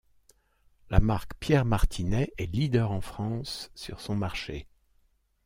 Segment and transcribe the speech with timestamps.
[0.89, 4.65] La marque Pierre Martinet est leader en France sur son marché.